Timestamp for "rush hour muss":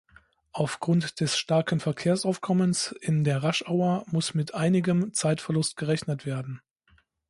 3.43-4.33